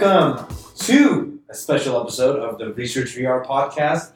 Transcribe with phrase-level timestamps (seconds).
[0.00, 4.12] Welcome to a special episode of the Research VR podcast.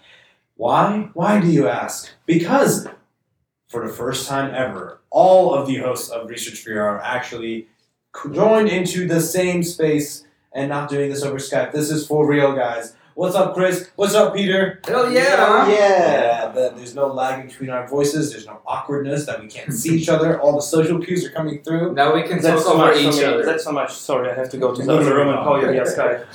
[0.56, 1.10] Why?
[1.12, 2.10] Why do you ask?
[2.24, 2.88] Because
[3.68, 7.68] for the first time ever, all of the hosts of Research VR are actually
[8.32, 10.24] joined into the same space
[10.54, 11.72] and not doing this over Skype.
[11.72, 12.96] This is for real, guys.
[13.14, 13.90] What's up, Chris?
[13.94, 14.80] What's up, Peter?
[14.84, 16.48] Hell Yeah, yeah.
[16.48, 18.32] The- there's no lag between our voices.
[18.32, 20.40] There's no awkwardness that we can't see each other.
[20.40, 21.94] All the social cues are coming through.
[21.94, 23.44] Now we can That's talk so over much each other.
[23.44, 23.92] That's so much.
[23.92, 26.26] Sorry, I have to go to the other room and call you via Skype.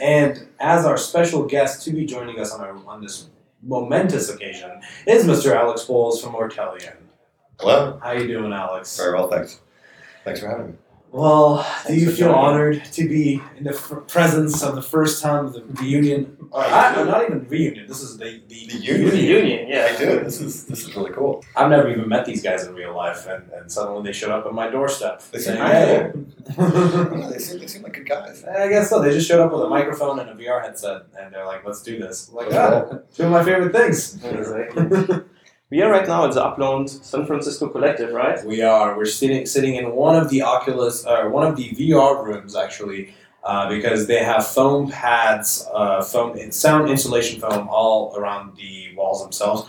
[0.00, 3.28] and as our special guest to be joining us on, our, on this
[3.62, 5.54] momentous occasion is Mr.
[5.54, 6.96] Alex Bowles from Ortellian.
[7.60, 8.00] Hello.
[8.02, 8.96] How you doing, Alex?
[8.96, 9.60] Very well, thanks.
[10.24, 10.72] Thanks for having me.
[11.12, 12.34] Well, do you feel joining.
[12.34, 16.38] honored to be in the f- presence of the first time of the reunion?
[16.50, 17.86] Or, I- no, not even reunion.
[17.86, 19.10] This is the the, The union.
[19.10, 19.90] The union, yeah.
[19.92, 20.20] I do.
[20.24, 21.44] This is this is really cool.
[21.54, 24.46] I've never even met these guys in real life, and, and suddenly they showed up
[24.46, 25.20] at my doorstep.
[25.32, 26.12] They saying, seem "Hey."
[27.20, 28.42] Yeah, they seem they seem like good guys.
[28.44, 29.02] I guess so.
[29.02, 31.82] They just showed up with a microphone and a VR headset, and they're like, "Let's
[31.82, 34.16] do this." I'm like, ah, two of my favorite things.
[35.72, 38.44] We are right now at the Upload San Francisco Collective, right?
[38.44, 38.94] We are.
[38.94, 43.14] We're sitting sitting in one of the Oculus, or one of the VR rooms actually,
[43.42, 49.22] uh, because they have foam pads, uh, foam sound insulation foam all around the walls
[49.22, 49.66] themselves.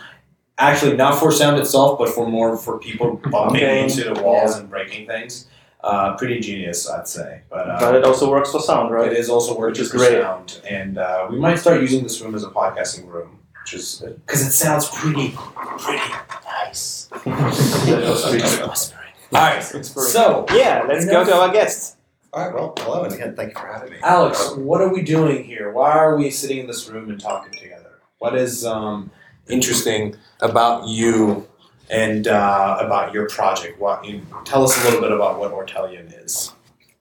[0.58, 3.82] Actually, not for sound itself, but for more for people bumping Okay.
[3.84, 5.46] into the walls and breaking things.
[5.82, 7.40] Uh, pretty genius, I'd say.
[7.48, 9.10] But, uh, But it also works for sound, right?
[9.10, 10.20] It is also is for great.
[10.20, 14.04] sound, and uh, we might start using this room as a podcasting room, which is
[14.26, 15.30] because it sounds pretty,
[15.78, 16.12] pretty
[16.44, 17.08] nice.
[17.24, 18.42] Whispering.
[19.32, 21.96] All right, so Yeah, let's go to our guests.
[22.34, 22.54] All right.
[22.54, 23.96] Well, hello, and again, thank you for having me.
[24.02, 25.72] Alex, what are we doing here?
[25.72, 28.00] Why are we sitting in this room and talking together?
[28.18, 29.10] What is um,
[29.48, 31.48] interesting about you
[31.88, 33.80] and uh, about your project?
[33.80, 36.52] What you tell us a little bit about what Ortellian is.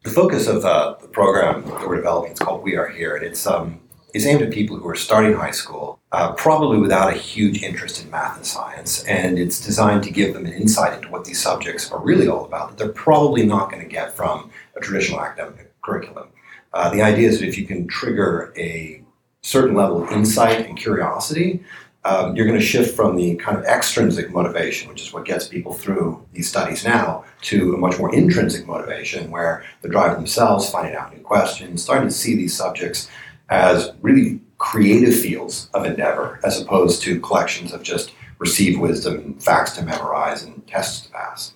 [0.03, 3.25] The focus of uh, the program that we're developing is called We Are Here, and
[3.25, 3.79] it's um,
[4.13, 8.03] it's aimed at people who are starting high school, uh, probably without a huge interest
[8.03, 11.41] in math and science, and it's designed to give them an insight into what these
[11.41, 15.19] subjects are really all about that they're probably not going to get from a traditional
[15.19, 16.27] academic curriculum.
[16.73, 19.03] Uh, the idea is that if you can trigger a
[19.41, 21.63] certain level of insight and curiosity,
[22.05, 25.47] um, you're going to shift from the kind of extrinsic motivation, which is what gets
[25.47, 30.69] people through these studies now, to a much more intrinsic motivation where they're driving themselves,
[30.69, 33.09] finding out new questions, starting to see these subjects
[33.53, 39.43] as really creative fields of endeavor as opposed to collections of just received wisdom and
[39.43, 41.53] facts to memorize and tests to pass.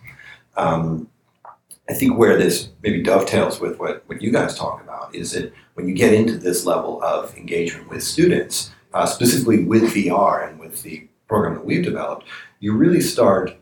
[0.56, 1.10] Um,
[1.90, 5.52] I think where this maybe dovetails with what, what you guys talk about is that
[5.74, 10.60] when you get into this level of engagement with students, uh, specifically with VR and
[10.60, 12.28] with the program that we've developed,
[12.60, 13.56] you really start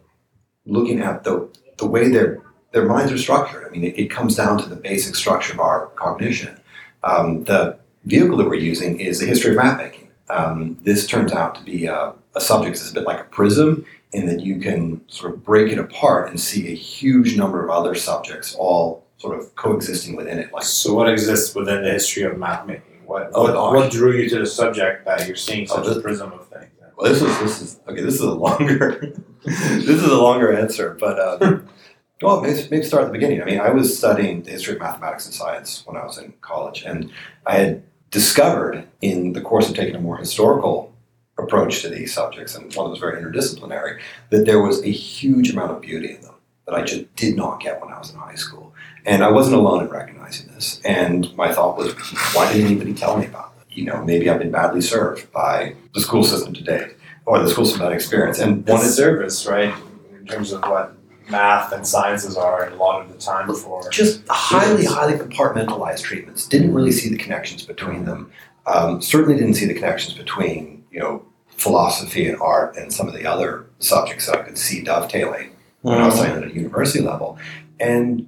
[0.66, 1.48] looking at the,
[1.78, 2.42] the way their,
[2.74, 3.66] their minds are structured.
[3.66, 6.60] I mean, it, it comes down to the basic structure of our cognition.
[7.04, 10.10] Um, the vehicle that we're using is the history of map making.
[10.30, 13.86] Um, this turns out to be a, a subject that's a bit like a prism
[14.14, 17.70] in that you can sort of break it apart and see a huge number of
[17.70, 20.52] other subjects all sort of coexisting within it.
[20.54, 23.02] Like So, what exists within the history of map making?
[23.06, 25.98] What, Oh, what, what drew you to the subject that you're seeing Oh, such this-
[25.98, 26.66] a prism of things?
[26.98, 28.02] Well, this is this is okay.
[28.02, 31.68] This is a longer this is a longer answer, but um,
[32.22, 33.42] well, maybe, maybe start at the beginning.
[33.42, 36.34] I mean, I was studying the history of mathematics and science when I was in
[36.40, 37.12] college, and
[37.46, 37.84] I had
[38.16, 40.94] discovered in the course of taking a more historical
[41.38, 44.00] approach to these subjects, and one that was very interdisciplinary,
[44.30, 47.60] that there was a huge amount of beauty in them that I just did not
[47.60, 48.74] get when I was in high school,
[49.06, 50.80] and I wasn't alone in recognizing this.
[50.86, 51.94] And my thought was,
[52.34, 53.78] why didn't anybody tell me about it?
[53.78, 56.96] You know, maybe I've been badly served by the school system to date,
[57.26, 58.40] or the school system that I experienced.
[58.40, 59.74] And one is service, right?
[60.18, 60.95] In terms of what
[61.30, 63.90] math and sciences are, a lot of the time for.
[63.90, 66.48] just highly, highly compartmentalized treatments.
[66.48, 68.32] Didn't really see the connections between them.
[68.66, 73.14] Um, certainly didn't see the connections between, you know, philosophy and art and some of
[73.14, 75.52] the other subjects that I could see dovetailing
[75.82, 77.38] when I was studying at a university level.
[77.80, 78.28] And,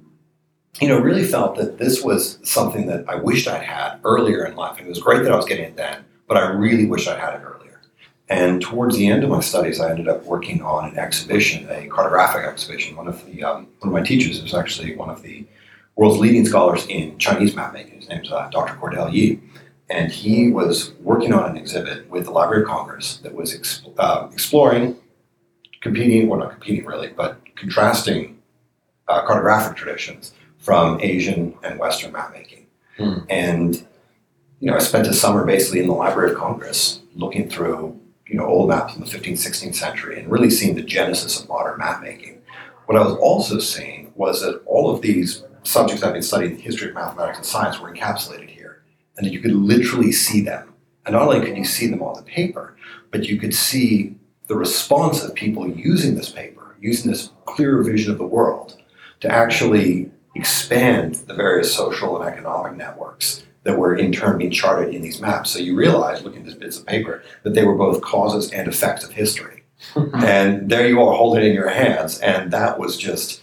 [0.80, 4.54] you know, really felt that this was something that I wished I'd had earlier in
[4.56, 4.78] life.
[4.78, 7.18] And it was great that I was getting it then, but I really wish I'd
[7.18, 7.67] had it earlier.
[8.30, 11.88] And towards the end of my studies, I ended up working on an exhibition, a
[11.88, 12.96] cartographic exhibition.
[12.96, 15.46] One of the um, one of my teachers was actually one of the
[15.96, 17.96] world's leading scholars in Chinese mapmaking.
[17.96, 18.74] His name's uh, Dr.
[18.74, 19.40] Cordell Yee,
[19.88, 23.94] and he was working on an exhibit with the Library of Congress that was exp-
[23.98, 24.96] uh, exploring,
[25.80, 28.38] competing, well, not competing really, but contrasting
[29.08, 32.66] uh, cartographic traditions from Asian and Western mapmaking.
[32.98, 33.20] Hmm.
[33.30, 33.86] And
[34.60, 37.98] you know, I spent a summer basically in the Library of Congress looking through
[38.28, 41.48] you know old maps from the 15th, 16th century and really seeing the genesis of
[41.48, 42.38] modern mapmaking.
[42.86, 46.62] What I was also seeing was that all of these subjects I've been studying, the
[46.62, 48.82] history of mathematics and science, were encapsulated here.
[49.16, 50.74] And that you could literally see them.
[51.04, 52.76] And not only could you see them on the paper,
[53.10, 54.14] but you could see
[54.46, 58.80] the response of people using this paper, using this clearer vision of the world
[59.20, 64.94] to actually expand the various social and economic networks that were in turn being charted
[64.94, 65.50] in these maps.
[65.50, 68.68] So you realize, looking at these bits of paper, that they were both causes and
[68.68, 69.64] effects of history.
[70.14, 73.40] and there you are holding it in your hands, and that was just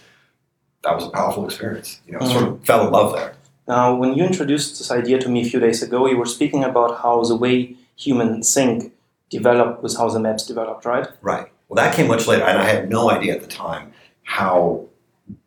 [0.82, 2.00] that was a powerful experience.
[2.06, 3.34] You know, I sort of fell in love there.
[3.66, 6.62] Now, when you introduced this idea to me a few days ago, you were speaking
[6.62, 8.92] about how the way humans think
[9.28, 11.08] developed was how the maps developed, right?
[11.20, 11.46] Right.
[11.68, 13.92] Well, that came much later, and I had no idea at the time
[14.22, 14.86] how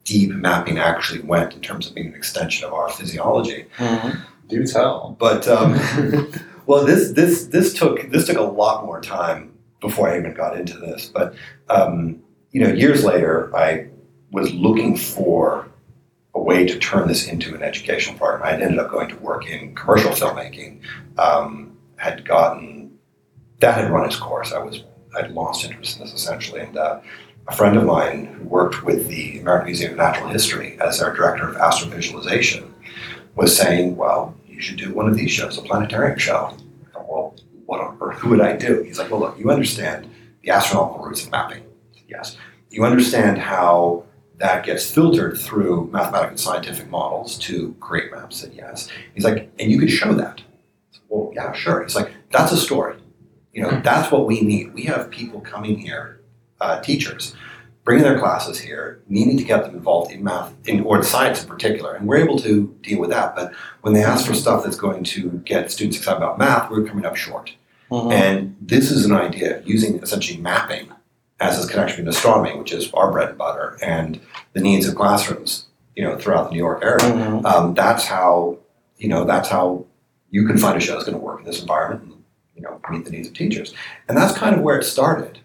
[0.03, 3.65] deep mapping actually went in terms of being an extension of our physiology.
[3.77, 4.21] Mm-hmm.
[4.49, 5.15] Do tell.
[5.19, 5.79] But um,
[6.65, 10.59] well, this this this took this took a lot more time before I even got
[10.59, 11.05] into this.
[11.05, 11.35] But
[11.69, 13.87] um, you know, years later, I
[14.31, 15.67] was looking for
[16.33, 18.43] a way to turn this into an educational program.
[18.43, 20.81] I ended up going to work in commercial filmmaking.
[21.17, 22.97] Um, had gotten
[23.59, 24.51] that had run its course.
[24.51, 24.83] I was
[25.15, 27.01] I'd lost interest in this essentially, and uh,
[27.47, 31.13] a friend of mine who worked with the American Museum of Natural History as their
[31.13, 32.71] director of astrovisualization
[33.35, 36.55] was saying, "Well, you should do one of these shows, a planetarium show."
[36.93, 37.35] Well,
[37.65, 38.23] what on earth?
[38.25, 38.83] Would I do?
[38.83, 40.09] He's like, "Well, look, you understand
[40.43, 41.63] the astronomical roots of mapping.
[42.07, 42.37] Yes,
[42.69, 44.03] you understand how."
[44.37, 48.41] That gets filtered through mathematical and scientific models to create maps.
[48.41, 50.39] And yes, he's like, and you could show that.
[51.09, 51.83] Well, yeah, sure.
[51.83, 52.95] He's like, that's a story.
[53.51, 54.73] You know, that's what we need.
[54.73, 56.21] We have people coming here,
[56.61, 57.35] uh, teachers,
[57.83, 61.41] bringing their classes here, needing to get them involved in math in, or in science
[61.41, 63.35] in particular, and we're able to deal with that.
[63.35, 66.83] But when they ask for stuff that's going to get students excited about math, we're
[66.85, 67.53] coming up short.
[67.91, 68.11] Mhm.
[68.13, 70.89] And this is an idea using essentially mapping
[71.39, 74.19] as its connection to astronomy, which is our bread and butter, and
[74.53, 75.65] the needs of classrooms,
[75.95, 76.99] you know, throughout the New York area.
[76.99, 77.45] Mhm.
[77.45, 78.57] Um, that's how,
[78.97, 79.85] you know, that's how
[80.29, 82.23] you can find a show that's going to work in this environment and,
[82.55, 83.73] you know, meet the needs of teachers.
[84.07, 85.39] And that's kind of where it started.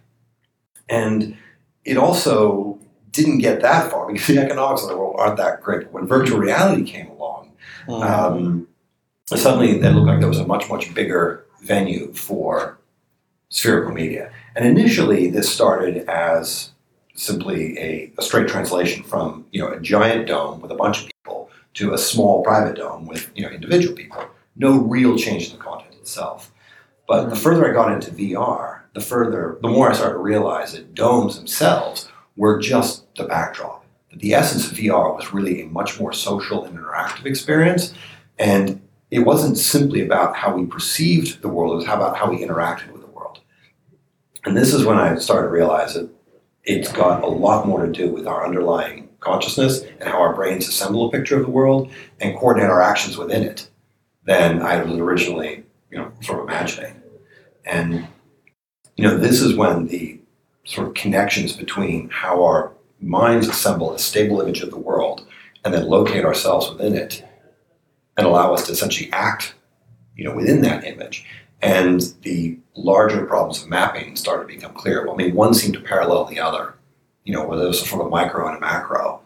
[0.88, 1.36] And
[1.84, 2.78] it also
[3.12, 5.90] didn't get that far because the economics of the world aren't that great.
[5.92, 7.52] When virtual reality came along,
[7.88, 8.02] Mhm.
[8.10, 8.68] um,
[9.26, 12.78] suddenly it looked like there was a much, much bigger venue for
[13.50, 14.30] spherical media.
[14.56, 16.70] And initially, this started as
[17.14, 21.06] simply a, a straight translation from you know a giant dome with a bunch of
[21.24, 24.22] people to a small private dome with you know individual people.
[24.56, 26.50] No real change in the content itself.
[27.06, 30.72] But the further I got into VR, the further, the more I started to realize
[30.72, 33.84] that domes themselves were just the backdrop.
[34.10, 37.92] That the essence of VR was really a much more social and interactive experience,
[38.38, 38.80] and
[39.10, 42.38] it wasn't simply about how we perceived the world; it was how about how we
[42.38, 43.40] interacted with the world.
[44.44, 46.08] And this is when I started to realize that
[46.62, 50.68] it's got a lot more to do with our underlying consciousness and how our brains
[50.68, 53.68] assemble a picture of the world and coordinate our actions within it
[54.24, 57.02] than I was originally, you know, sort of imagining.
[57.66, 58.06] And
[58.96, 60.20] you know, this is when the
[60.64, 65.26] sort of connections between how our minds assemble a stable image of the world
[65.64, 67.24] and then locate ourselves within it
[68.16, 69.54] and allow us to essentially act,
[70.16, 71.26] you know, within that image.
[71.60, 75.04] And the larger problems of mapping started to become clear.
[75.04, 76.74] Well, I mean, one seemed to parallel the other,
[77.24, 79.20] you know, where there was a sort of micro and a macro.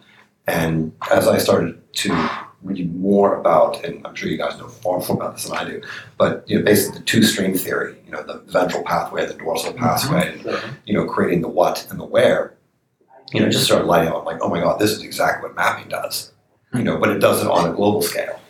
[0.47, 2.31] And as I started to
[2.63, 5.65] read more about, and I'm sure you guys know far more about this than I
[5.65, 5.81] do,
[6.17, 9.73] but you know, basically the two stream theory, you know, the ventral pathway, the dorsal
[9.73, 12.55] pathway, and, you know, creating the what and the where,
[13.33, 14.19] you know, just started lighting up.
[14.19, 16.33] I'm like, oh my God, this is exactly what mapping does,
[16.75, 18.41] you know, but it does it on a global scale.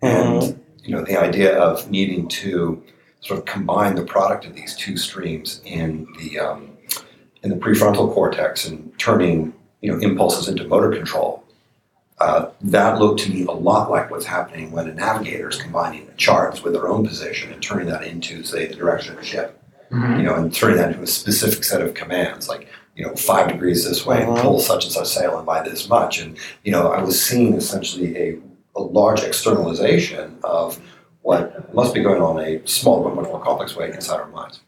[0.00, 2.82] And, you know, the idea of needing to
[3.20, 6.78] sort of combine the product of these two streams in the, um,
[7.42, 9.52] in the prefrontal cortex and turning,
[9.82, 11.39] you know, impulses into motor control.
[12.20, 16.04] Uh, that looked to me a lot like what's happening when a navigator is combining
[16.06, 19.24] the charts with their own position and turning that into, say, the direction of the
[19.24, 19.56] ship
[19.92, 23.48] you know, and turning that into a specific set of commands, like, you know, five
[23.48, 24.40] degrees this way, and Mhm.
[24.42, 26.20] pull such and such sail and by this much.
[26.20, 28.38] And, you know, I was seeing essentially a,
[28.76, 30.78] a large externalization of
[31.22, 34.28] what must be going on in a small but much more complex way inside our
[34.28, 34.60] minds.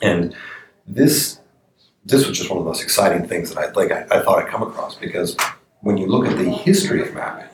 [0.00, 0.34] And
[0.88, 1.38] this
[2.04, 4.42] this was just one of the most exciting things that I like I, I thought
[4.42, 5.36] I'd come across because
[5.82, 7.48] when you look at the history of mapping,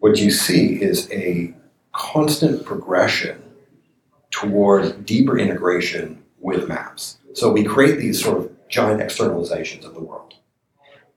[0.00, 1.54] what you see is a
[1.92, 3.42] constant progression
[4.30, 7.18] toward deeper integration with maps.
[7.34, 10.34] So we create these sort of giant externalizations of the world.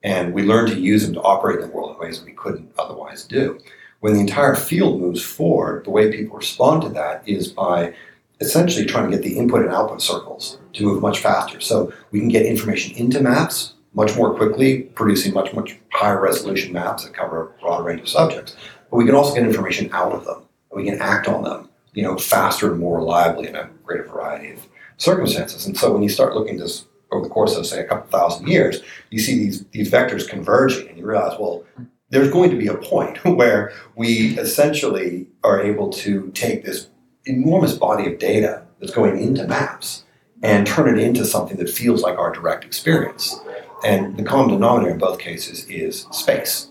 [0.03, 2.71] And we learn to use them to operate in the world in ways we couldn't
[2.77, 3.59] otherwise do.
[3.99, 7.93] When the entire field moves forward, the way people respond to that is by
[8.39, 11.59] essentially trying to get the input and output circles to move much faster.
[11.59, 16.73] So we can get information into maps much more quickly, producing much, much higher resolution
[16.73, 18.55] maps that cover a broad range of subjects.
[18.89, 20.43] But we can also get information out of them.
[20.71, 24.03] And we can act on them, you know, faster and more reliably in a greater
[24.03, 24.67] variety of
[24.97, 25.65] circumstances.
[25.65, 28.47] And so when you start looking this over the course of, say, a couple thousand
[28.47, 31.63] years, you see these, these vectors converging and you realize, well,
[32.11, 36.87] there's going to be a point where we essentially are able to take this
[37.25, 40.03] enormous body of data that's going into maps
[40.41, 43.39] and turn it into something that feels like our direct experience.
[43.83, 46.67] And the common denominator in both cases is space.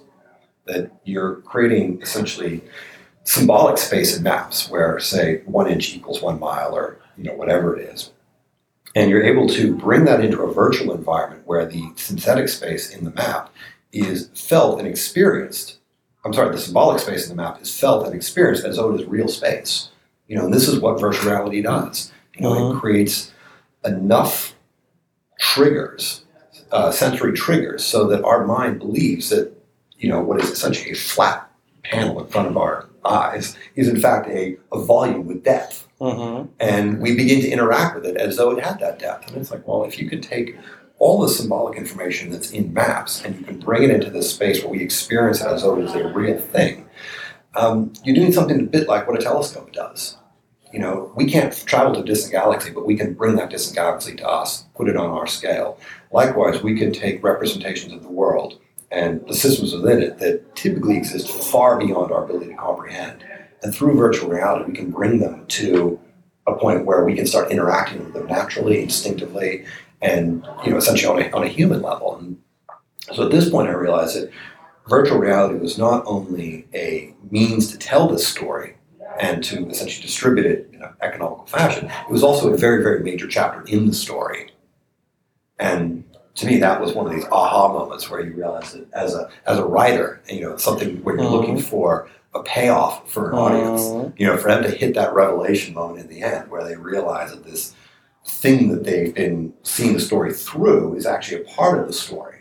[0.67, 2.63] That you're creating essentially
[3.25, 7.77] symbolic space in maps where, say, one inch equals one mile or you know whatever
[7.77, 8.11] it is.
[8.95, 13.05] And you're able to bring that into a virtual environment where the synthetic space in
[13.05, 13.53] the map
[13.93, 15.79] is felt and experienced.
[16.25, 19.01] I'm sorry, the symbolic space in the map is felt and experienced as though it
[19.01, 19.91] is real space.
[20.27, 22.13] You know, and this is what virtual reality does.
[22.37, 22.79] You know, it mm-hmm.
[22.79, 23.33] creates
[23.85, 24.55] enough
[25.39, 26.25] triggers,
[26.73, 29.53] uh, sensory triggers, so that our mind believes that
[29.99, 31.51] you know what is essentially a flat
[31.85, 36.43] panel in front of our eyes is in fact a, a volume with depth hmm
[36.61, 39.29] and we begin to interact with it as though it had that depth.
[39.29, 40.57] And it's like, well, if you could take
[40.99, 44.63] all the symbolic information that's in maps and you can bring it into this space
[44.63, 46.89] where we experience it as though it is a real thing,
[47.57, 50.17] um, you're doing something a bit like what a telescope does.
[50.73, 54.15] You know, we can't travel to distant galaxy, but we can bring that distant galaxy
[54.17, 55.79] to us, put it on our scale.
[56.13, 58.61] Likewise, we can take representations of the world
[58.91, 63.25] and the systems within it that typically exist far beyond our ability to comprehend.
[63.63, 65.99] And through virtual reality, we can bring them to
[66.47, 69.65] a point where we can start interacting with them naturally, instinctively,
[70.01, 72.17] and you know, essentially on a, on a human level.
[72.17, 72.39] And
[73.13, 74.31] so at this point, I realized that
[74.89, 78.78] virtual reality was not only a means to tell this story
[79.19, 83.01] and to essentially distribute it in an economical fashion, it was also a very, very
[83.03, 84.51] major chapter in the story.
[85.59, 86.05] And
[86.37, 89.29] to me, that was one of these aha moments where you realize that as a
[89.47, 91.33] as a writer, you know, something where you're Mhm.
[91.33, 94.13] looking for a payoff for an audience Mhm.
[94.19, 97.31] you know, for them to hit that revelation moment in the end where they realize
[97.33, 97.75] that this
[98.25, 102.37] thing that they've been seeing the story through is actually a part of the story.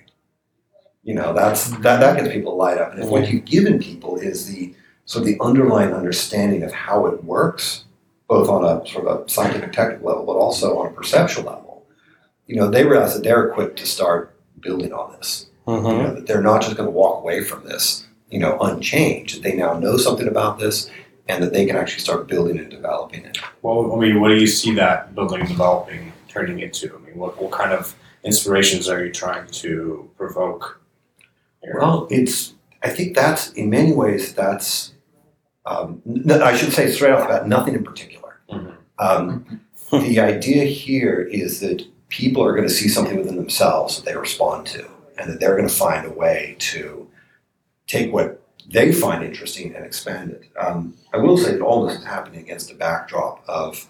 [1.03, 2.93] You know, that's that, that gets people light up.
[2.93, 4.75] And if what you've given people is the
[5.07, 7.85] sort of the underlying understanding of how it works,
[8.27, 11.85] both on a sort of a scientific technical level, but also on a perceptual level,
[12.45, 15.83] you know, they realize that they're equipped to start building on this you Mhm.
[16.03, 19.35] know, that they're not just going to walk away from this, you know, unchanged.
[19.35, 20.89] That they now know something about this,
[21.27, 23.37] and that they can actually start building and developing it.
[23.61, 26.87] Well, I mean, what do you see that building and developing turning into?
[26.95, 30.79] I mean, what, what kind of inspirations are you trying to provoke?
[31.61, 31.77] here?
[31.81, 32.53] Well, it's.
[32.81, 34.93] I think that's in many ways that's.
[35.67, 38.39] Um, n- I should say straight off bat, nothing in particular.
[38.51, 38.73] Mhm.
[38.99, 44.05] Um, the idea here is that people are going to see something within themselves that
[44.05, 44.85] they respond to,
[45.17, 47.07] and that they're going to find a way to
[47.85, 50.43] take what they find interesting and expand it.
[50.59, 53.87] Um, I will say that all this is happening against a backdrop of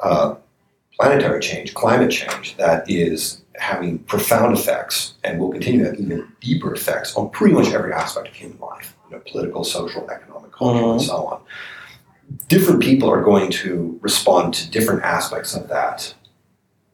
[0.00, 0.34] uh,
[0.98, 6.28] planetary change, climate change, that is having profound effects and will continue to have even
[6.40, 10.37] deeper effects on pretty much every aspect of human life, you know, political, social, economic,
[10.58, 11.42] cultural, and so on.
[12.48, 16.14] Different people are going to respond to different aspects of that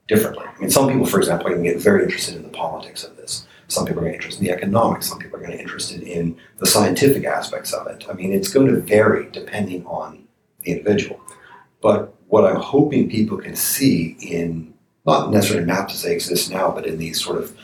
[0.06, 0.44] differently.
[0.46, 3.04] I mean, some people, for example, are going to get very interested in the politics
[3.04, 3.46] of this.
[3.68, 5.08] Some people are going to get interested in the economics.
[5.08, 8.04] Some people are going to get interested in the scientific aspects of it.
[8.08, 10.24] I mean, it's going to vary depending on
[10.60, 11.20] the individual.
[11.80, 14.74] But what I'm hoping people can see in
[15.06, 17.56] not necessarily maps as they exist now, but in these sort of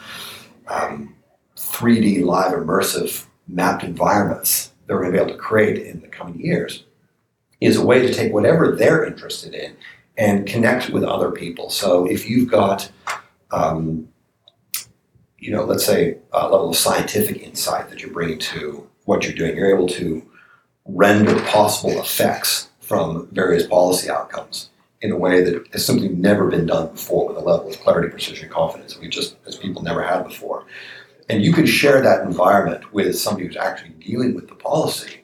[0.69, 1.15] um,
[1.57, 6.09] 3D live immersive mapped environments that we're going to be able to create in the
[6.09, 6.83] coming years
[7.61, 9.77] is a way to take whatever they're interested in
[10.19, 11.71] and connect with other people.
[11.71, 12.91] So if you've got,
[13.53, 14.09] um,
[15.39, 19.33] you know, let's say a level of scientific insight that you're bringing to what you're
[19.33, 20.29] doing, you're able to
[20.87, 24.71] render possible effects from various policy outcomes
[25.03, 28.09] in a way that has simply never been done before with a level of clarity,
[28.09, 30.65] precision, confidence that we just, as people, never had before.
[31.31, 35.21] And you can share that environment with somebody who's actually dealing with the policy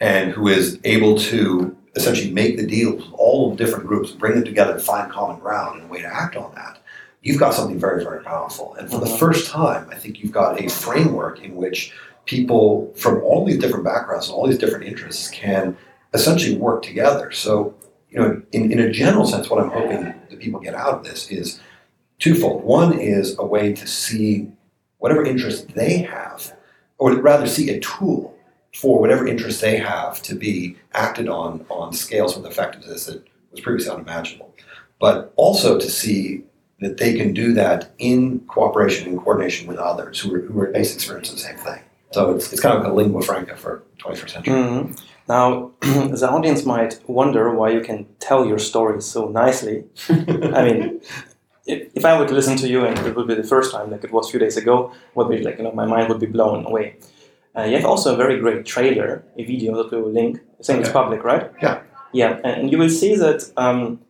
[0.00, 4.12] and who is able to essentially make the deals with all of the different groups,
[4.12, 6.78] bring them together and find common ground and a way to act on that.
[7.20, 8.74] You've got something very, very powerful.
[8.78, 9.18] And for the Mhm.
[9.18, 11.92] first time, I think you've got a framework in which
[12.24, 15.76] people from all these different backgrounds and all these different interests can
[16.14, 17.30] essentially work together.
[17.30, 17.74] So,
[18.10, 21.04] you know, in, in a general sense, what I'm hoping that people get out of
[21.04, 21.60] this is
[22.18, 22.64] twofold.
[22.64, 24.48] One is a way to see
[25.02, 26.52] whatever interest they have,
[26.98, 28.38] or rather see a tool
[28.72, 33.60] for whatever interest they have to be acted on on scales with effectiveness that was
[33.60, 34.54] previously unimaginable.
[35.00, 36.44] But also to see
[36.78, 40.70] that they can do that in cooperation and coordination with others who are, who are
[40.78, 41.80] basically experiencing the same thing.
[42.12, 44.54] So it's, it's kind of a lingua franca for 21st century.
[44.54, 45.02] Mhm.
[45.28, 45.70] Now,
[46.20, 49.84] the audience might wonder why you can tell your story so nicely.
[50.58, 51.00] I mean,
[51.72, 54.04] if, if I would listen to you and it would be the first time, like
[54.04, 56.26] it was a few days ago, would be like you know my mind would be
[56.26, 56.96] blown away.
[57.56, 60.40] Uh, you have also a very great trailer, a video that we will link.
[60.60, 61.50] I think it's public, right?
[61.60, 61.82] Yeah.
[62.12, 64.00] Yeah, and, and you will see that um,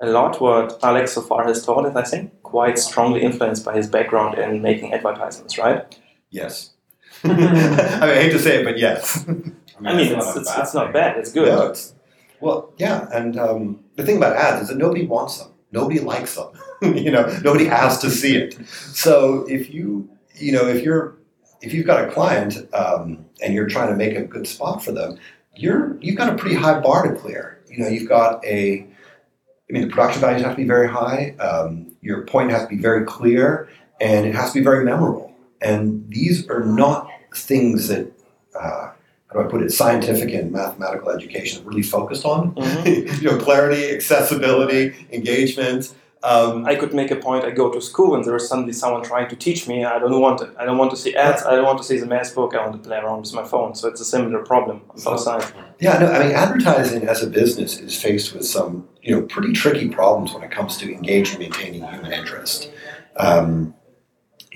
[0.00, 3.74] a lot what Alex so far has taught is, I think, quite strongly influenced by
[3.74, 5.98] his background in making advertisements, right?
[6.30, 6.70] Yes.
[7.24, 9.24] I mean, I hate to say it, but yes.
[9.84, 11.16] I mean, that's it's, a it's, bad it's not bad.
[11.16, 11.48] It's good.
[11.48, 11.94] No, it's,
[12.40, 15.52] well, yeah, and um, the thing about ads is that nobody wants them.
[15.72, 16.48] Nobody likes them.
[16.82, 18.58] you know, nobody asks to see it.
[18.66, 21.16] So if you, you know, if you're,
[21.60, 24.92] if you've got a client um, and you're trying to make a good spot for
[24.92, 25.18] them,
[25.56, 27.62] you're you've got a pretty high bar to clear.
[27.68, 31.34] You know, you've got a, I mean, the production values have to be very high.
[31.40, 33.68] Um, your point has to be very clear,
[34.00, 35.34] and it has to be very memorable.
[35.60, 38.12] And these are not things that.
[38.58, 38.90] Uh,
[39.28, 39.72] how do I put it?
[39.72, 42.54] Scientific and mathematical education really focused on.
[42.54, 43.20] Mhm.
[43.22, 45.92] you know, clarity, accessibility, engagement.
[46.24, 47.44] Um, I could make a point.
[47.44, 49.84] I go to school and there is suddenly someone trying to teach me.
[49.84, 50.50] I don't want it.
[50.58, 51.42] I don't want to see ads.
[51.42, 52.54] I don't want to see the math book.
[52.54, 53.74] I want to play around with my phone.
[53.74, 55.52] So it's a similar problem on both sides.
[55.80, 59.52] yeah, no, I mean, advertising as a business is faced with some, you know, pretty
[59.52, 62.70] tricky problems when it comes to engaging, maintaining human interest.
[63.16, 63.74] Um,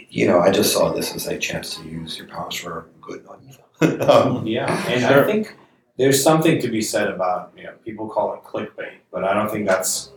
[0.08, 3.25] you know, I just saw this as a chance to use your powers for good,
[3.26, 4.02] not evil.
[4.10, 5.22] um, Yeah, and Sure.
[5.22, 5.54] I think
[5.98, 9.50] there's something to be said about you know people call it clickbait, but I don't
[9.50, 10.12] think that's.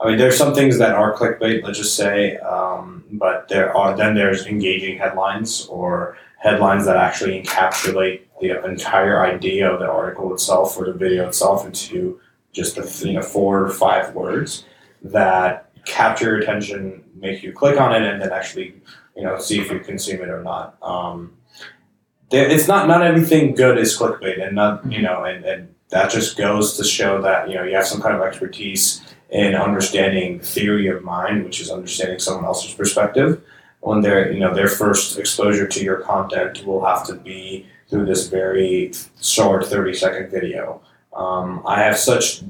[0.00, 1.64] I mean, there's some things that are clickbait.
[1.64, 7.42] Let's just say, um, but there are then there's engaging headlines or headlines that actually
[7.42, 12.20] encapsulate the entire idea of the article itself or the video itself into
[12.52, 14.64] just a you know four or five words
[15.02, 18.74] that capture your attention, make you click on it, and then actually
[19.16, 20.76] you know see if you consume it or not.
[20.80, 21.36] Um,
[22.30, 26.10] there, it's not not everything good is clickbait, and not you know, and, and that
[26.10, 30.40] just goes to show that you know you have some kind of expertise in understanding
[30.40, 33.42] theory of mind, which is understanding someone else's perspective.
[33.80, 38.06] When their you know their first exposure to your content will have to be through
[38.06, 40.80] this very short thirty second video.
[41.14, 42.42] Um, I have such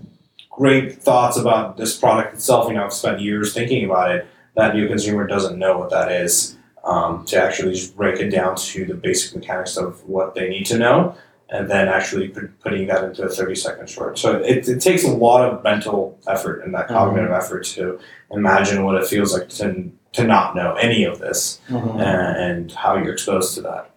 [0.50, 2.68] great thoughts about this product itself.
[2.68, 4.26] You know, I've spent years thinking about it.
[4.56, 8.56] That new consumer doesn't know what that is um, to actually just break it down
[8.56, 11.14] to the basic mechanics of what they need to know,
[11.50, 14.18] and then actually putting that into a 30 second short.
[14.18, 17.98] So it, it takes a lot of mental effort and that cognitive effort to
[18.30, 21.92] imagine what it feels like to, to not know any of this Mhm.
[22.00, 23.90] and, and how you're exposed to that.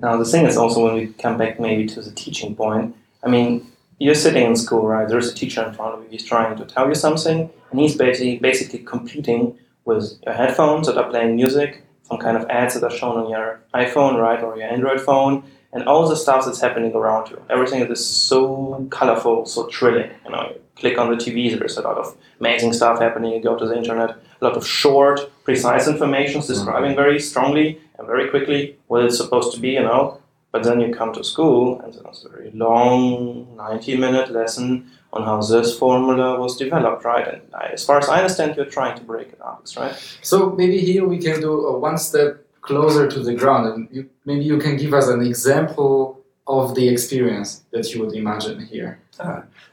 [0.00, 2.94] Now the thing is also when we come back maybe to the teaching point.
[3.22, 3.66] I mean,
[3.98, 5.08] you're sitting in school, right?
[5.08, 6.08] There's a teacher in front of you.
[6.10, 10.96] He's trying to tell you something, and he's basically basically competing with your headphones that
[10.98, 14.56] are playing music, some kind of ads that are shown on your iPhone, right, or
[14.58, 15.42] your Android phone,
[15.76, 17.40] and all the stuff that's happening around you.
[17.50, 20.10] Everything is so colorful, so thrilling.
[20.24, 23.32] You know, you click on the TV, there's a lot of amazing stuff happening.
[23.32, 24.10] You go to the internet,
[24.40, 26.46] a lot of short, precise information mm.
[26.46, 30.18] describing very strongly and very quickly what it's supposed to be, you know.
[30.50, 35.24] But then you come to school and there's a very long 90 minute lesson on
[35.24, 37.28] how this formula was developed, right?
[37.28, 39.94] And I, as far as I understand, you're trying to break it, Alex, right?
[40.22, 44.10] So maybe here we can do a one step closer to the ground, and you,
[44.24, 49.00] maybe you can give us an example of the experience that you would imagine here.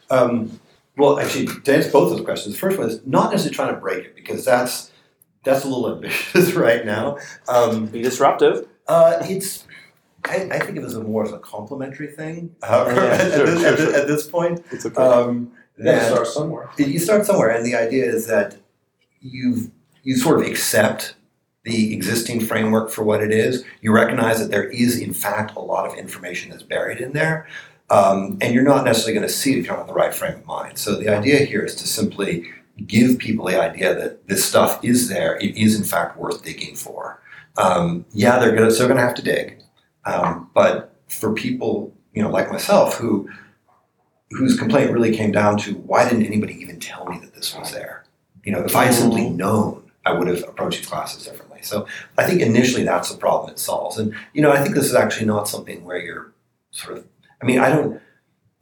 [0.10, 0.60] Um,
[0.98, 3.80] well, actually, to answer both those questions, the first one is not necessarily trying to
[3.80, 4.92] break it because that's
[5.44, 7.18] that's a little ambitious right now.
[7.48, 8.68] Um, Be disruptive.
[8.88, 9.66] uh, it's
[10.26, 13.46] I, I think of it as more as a complementary thing uh, Yeah, at, sure,
[13.46, 14.64] this, sure, at, this, at this point.
[14.72, 15.02] It's okay.
[15.02, 16.70] Um, that- start somewhere.
[16.78, 18.56] you start somewhere, and the idea is that
[19.22, 19.72] you
[20.04, 21.16] you sort of accept
[21.64, 23.64] the existing framework for what it is.
[23.82, 27.48] You recognize that there is, in fact, a lot of information that's buried in there,
[27.90, 30.14] um, and you're not necessarily going to see it if you're not in the right
[30.14, 30.78] frame of mind.
[30.78, 32.50] So the idea here is to simply
[32.88, 35.38] give people the idea that this stuff is there.
[35.38, 37.22] It is, in fact, worth digging for.
[37.58, 39.62] Um, yeah, they're going to still going to have to dig,
[40.06, 43.30] um, but for people, you know, like myself, who
[44.32, 47.72] whose complaint really came down to why didn't anybody even tell me that this was
[47.72, 48.04] there?
[48.44, 51.43] You know, if I had simply known, I would have approached these classes differently.
[51.64, 53.98] So I think initially that's the problem it solves.
[53.98, 56.32] And you know, I think this is actually not something where you're
[56.72, 57.06] sort of
[57.42, 58.02] I mean, I don't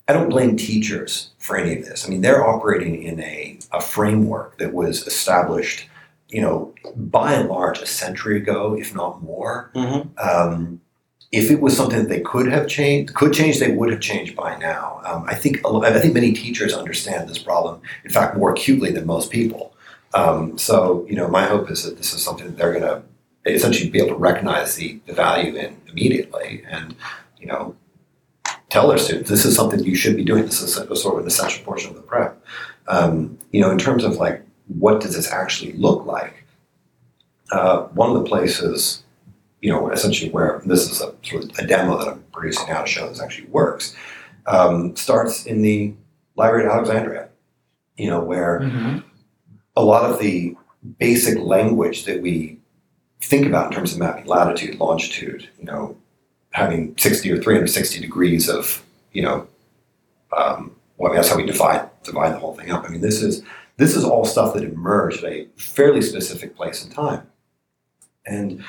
[0.08, 2.06] I don't blame teachers for any of this.
[2.06, 5.88] I mean, they're operating in a, a framework that was established,
[6.30, 9.72] you know, by and large a century ago, if not more.
[9.74, 10.82] hmm Um,
[11.32, 14.36] if it was something that they could have changed, could change, they would have changed
[14.36, 15.00] by now.
[15.06, 19.06] Um, I think I think many teachers understand this problem, in fact, more acutely than
[19.06, 19.71] most people.
[20.14, 23.04] Um, so, you know, my hope is that this is something that they're going to
[23.46, 26.96] essentially be able to recognize the, the value in immediately and,
[27.40, 27.76] you know,
[28.70, 30.46] tell their students this is something you should be doing.
[30.46, 32.44] This is a, sort of an essential portion of the prep.
[32.88, 36.46] Um, you know, in terms of like, what does this actually look like?
[37.52, 39.04] Uh, one of the places,
[39.62, 42.82] you know, essentially where this is a sort of a demo that I'm producing now
[42.82, 43.96] to show this actually works,
[44.48, 45.94] um, starts in the
[46.36, 47.30] Library at Alexandria.
[47.98, 49.00] You know, where Mm-hmm.
[49.76, 50.56] A lot of the
[51.00, 52.60] basic language that we
[53.22, 55.96] think about in terms of mapping latitude, longitude, you know,
[56.52, 59.48] having 60 or 360 degrees of, you know,
[60.36, 62.86] um, well, I mean, that's how we divide divide the whole thing up.
[62.86, 63.44] I mean, this is
[63.78, 67.28] this is all stuff that emerged at a fairly specific place and time.
[68.26, 68.64] And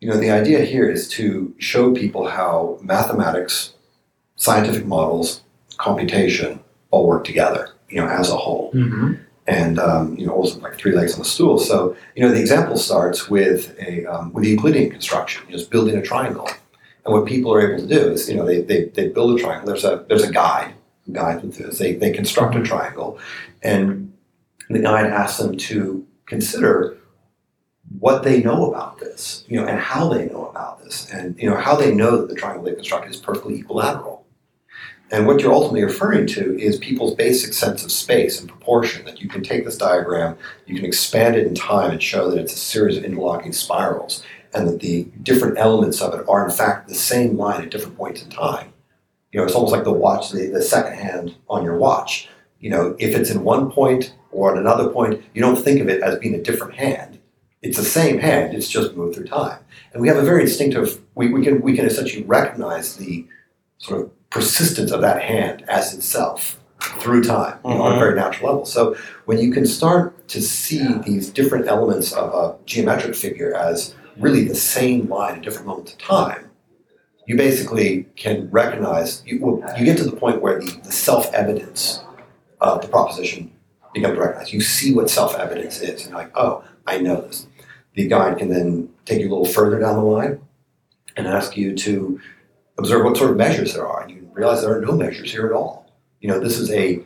[0.00, 3.72] you know, the idea here is to show people how mathematics,
[4.36, 5.42] scientific models,
[5.78, 9.14] computation all work together, you know, as a whole Mm-hmm.
[9.46, 11.58] And um, you know also like three legs on the stool.
[11.58, 15.96] So you know the example starts with a um, with the Euclidean construction, just building
[15.96, 16.48] a triangle.
[17.04, 19.42] And what people are able to do is you know they, they, they build a
[19.42, 19.66] triangle.
[19.66, 21.78] There's a there's a guide who guides with this.
[21.78, 23.18] They they construct a triangle,
[23.62, 24.12] and
[24.70, 26.96] the guide asks them to consider
[27.98, 31.48] what they know about this, you know, and how they know about this, and you
[31.50, 34.23] know how they know that the triangle they constructed is perfectly equilateral.
[35.10, 39.04] And what you're ultimately referring to is people's basic sense of space and proportion.
[39.04, 40.36] That you can take this diagram,
[40.66, 44.24] you can expand it in time and show that it's a series of interlocking spirals,
[44.54, 47.96] and that the different elements of it are in fact the same line at different
[47.96, 48.72] points in time.
[49.30, 52.28] You know, it's almost like the watch, the, the second hand on your watch.
[52.60, 55.88] You know, if it's in one point or at another point, you don't think of
[55.88, 57.18] it as being a different hand.
[57.60, 59.58] It's the same hand, it's just moved through time.
[59.92, 63.26] And we have a very instinctive, we, we can we can essentially recognize the
[63.78, 66.58] sort of persistence of that hand as itself
[66.98, 67.98] through time you know, on a Mhm.
[68.00, 68.64] very natural level.
[68.66, 73.94] So when you can start to see these different elements of a geometric figure as
[74.18, 76.50] really the same line at different moments of time,
[77.28, 82.00] you basically can recognize, you, well, you get to the point where the, the self-evidence
[82.60, 83.52] of the proposition
[83.94, 84.52] becomes recognized.
[84.52, 87.46] You see what self-evidence is, and you're like, oh, I know this.
[87.94, 90.40] The guide can then take you a little further down the line
[91.16, 92.20] and ask you to
[92.78, 95.46] observe what sort of measures there are, and you realize there are no measures here
[95.46, 95.90] at all.
[96.20, 97.00] You know, this is a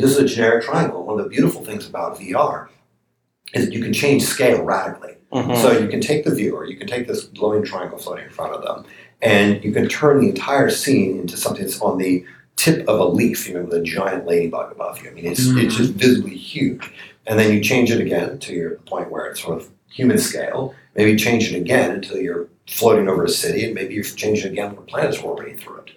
[0.00, 1.04] this is a generic triangle.
[1.04, 2.68] One of the beautiful things about VR
[3.54, 5.12] is that you can change scale radically.
[5.32, 5.56] Mhm.
[5.62, 8.52] So you can take the viewer, you can take this glowing triangle floating in front
[8.54, 8.84] of them,
[9.22, 12.24] and you can turn the entire scene into something that's on the
[12.56, 15.10] tip of a leaf, you know, with a giant ladybug above you.
[15.10, 16.92] I mean, it's it's just visibly huge.
[17.26, 20.74] And then you change it again to your point where it's sort of human scale.
[20.94, 24.52] Maybe change it again until you're floating over a city, and maybe you change it
[24.52, 25.90] again when planet's orbiting through it.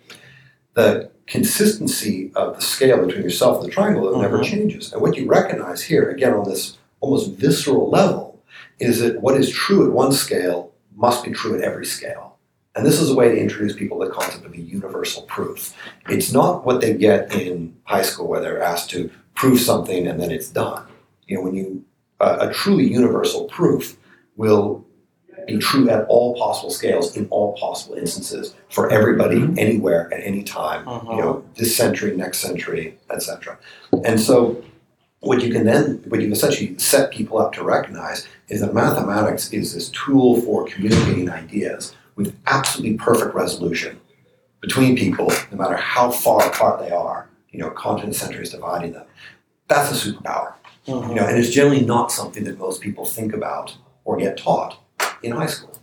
[0.74, 4.94] The consistency of the scale between yourself and the triangle it never changes.
[4.94, 8.42] And what you recognize here, again on this almost visceral level,
[8.80, 12.38] is that what is true at one scale must be true at every scale.
[12.76, 15.74] And this is a way to introduce people to the concept of a universal proof.
[16.10, 20.20] It's not what they get in high school where they're asked to prove something and
[20.20, 20.86] then it's done.
[21.28, 21.84] You know, when you
[22.20, 23.98] uh, a truly universal proof
[24.36, 24.86] will
[25.48, 30.44] be true at all possible scales in all possible instances for everybody anywhere at any
[30.44, 31.12] time Mhm.
[31.16, 33.58] you know, this century, next century, etc.
[34.06, 34.58] And so,
[35.22, 39.52] what you can then, what you essentially set people up to recognize is that mathematics
[39.52, 43.98] is this tool for communicating ideas with absolutely perfect resolution
[44.62, 47.28] between people, no matter how far apart they are.
[47.52, 49.06] You know, continent centuries dividing them.
[49.68, 50.54] That's a superpower.
[50.88, 51.10] Mhm.
[51.10, 54.78] You know, and it's generally not something that most people think about or get taught
[55.24, 55.76] in high school.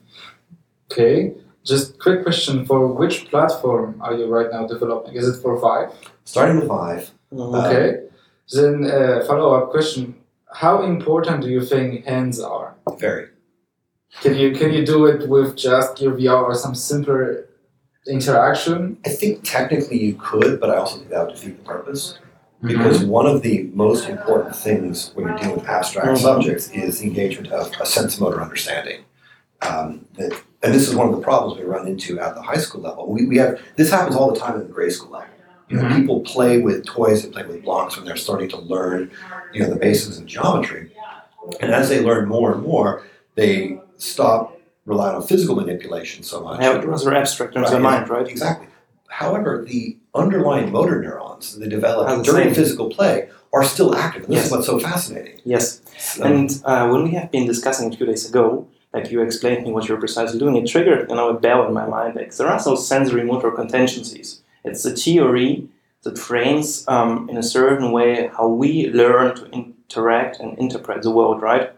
[0.91, 1.35] Okay.
[1.65, 5.15] Just quick question: For which platform are you right now developing?
[5.15, 5.91] Is it for Vive?
[6.25, 7.55] Starting with Vive, Mhm.
[7.55, 7.87] Uh, Okay.
[8.53, 10.15] Then uh, follow-up question:
[10.63, 12.75] How important do you think hands are?
[12.99, 13.27] very.
[14.23, 17.25] Can you can you do it with just your VR or some simpler
[18.07, 18.97] interaction?
[19.05, 22.19] I think technically you could, but I also think that would defeat the purpose.
[22.63, 26.19] Because one of the most important things when you're dealing with abstract Mhm.
[26.19, 29.01] subjects is the engagement of a sense motor understanding.
[29.69, 32.57] Um, that, and this is one of the problems we run into at the high
[32.59, 33.07] school level.
[33.11, 35.29] We, we have this happens all the time in the grade school level.
[35.69, 35.97] You know, Mhm.
[35.97, 39.11] people play with toys, they play with blocks when they're starting to learn,
[39.53, 40.91] you know, the basics of geometry.
[41.61, 43.03] And as they learn more and more,
[43.35, 46.61] they stop relying on physical manipulation so much.
[46.61, 48.29] Yeah, it very abstract in Right, their mind, right?
[48.29, 48.67] Exactly.
[49.09, 52.55] However, the underlying motor neurons that they develop the during same.
[52.55, 54.25] physical play are still active.
[54.25, 54.47] And this Yes.
[54.47, 55.41] is what's so fascinating.
[55.45, 55.81] Yes.
[55.99, 59.61] So- And uh, when we have been discussing a few days ago, like you explained
[59.61, 62.15] to me what you're precisely doing, it triggered you know a bell in my mind.
[62.15, 64.41] Like there are some sensory motor contingencies.
[64.65, 65.69] It's a theory
[66.05, 71.11] that frames um, in a certain way how we learn to interact and interpret the
[71.11, 71.73] world, right?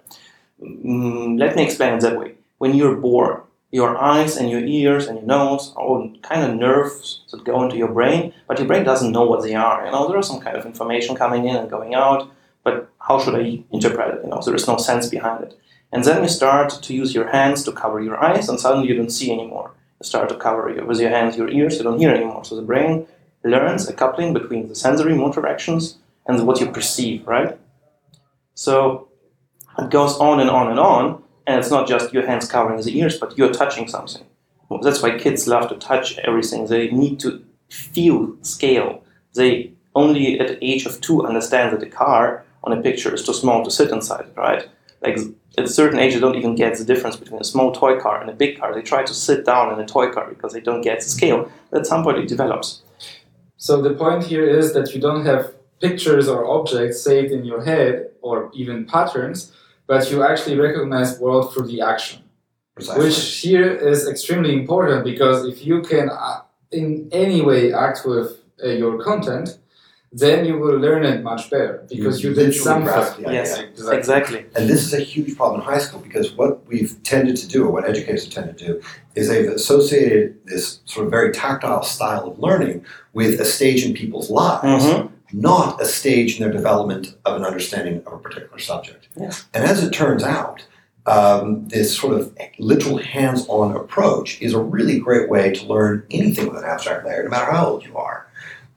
[0.62, 2.34] Mm, let me explain it that way.
[2.58, 6.56] When you're born, your eyes and your ears and your nose are all kind of
[6.56, 9.84] nerves that go into your brain, but your brain doesn't know what they are.
[9.84, 12.30] You know, there is some kind of information coming in and going out,
[12.64, 14.20] but how should I interpret it?
[14.24, 15.58] You know, there is no sense behind it.
[15.92, 18.96] And then you start to use your hands to cover your eyes, and suddenly you
[18.96, 19.70] don't see anymore.
[20.00, 22.44] You start to cover your, with your hands your ears, you don't hear anymore.
[22.44, 23.06] So the brain
[23.44, 27.56] learns a coupling between the sensory motor actions and what you perceive, right?
[28.54, 29.08] So
[29.78, 32.98] it goes on and on and on, and it's not just your hands covering the
[32.98, 34.24] ears, but you're touching something.
[34.68, 36.66] Well, that's why kids love to touch everything.
[36.66, 39.02] They need to feel scale.
[39.34, 43.24] They only at the age of two understand that the car on a picture is
[43.24, 44.68] too small to sit inside, right?
[45.06, 45.18] Like
[45.58, 48.20] at a certain age, they don't even get the difference between a small toy car
[48.20, 48.74] and a big car.
[48.74, 51.50] They try to sit down in a toy car because they don't get the scale.
[51.70, 52.82] But at some point, it develops.
[53.56, 57.62] So the point here is that you don't have pictures or objects saved in your
[57.62, 59.52] head or even patterns,
[59.86, 62.22] but you actually recognize world through the action.
[62.74, 63.04] Precisely.
[63.04, 68.38] Which here is extremely important because if you can uh, in any way act with
[68.62, 69.58] uh, your content,
[70.12, 72.84] then you will learn it much better because you, did literally something.
[72.84, 73.18] grasp.
[73.20, 73.96] Yes, Exactly.
[73.98, 74.46] exactly.
[74.54, 77.64] And this is a huge problem in high school because what we've tended to do,
[77.66, 78.80] or what educators tend to do,
[79.14, 83.94] is they've associated this sort of very tactile style of learning with a stage in
[83.94, 85.10] people's lives, Mhm.
[85.32, 89.08] not a stage in their development of an understanding of a particular subject.
[89.20, 89.44] Yes.
[89.52, 90.62] And as it turns out,
[91.06, 96.48] um, this sort of literal hands-on approach is a really great way to learn anything
[96.48, 98.25] with an abstract layer, no matter how old you are.